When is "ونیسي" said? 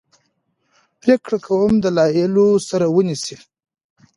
2.95-3.35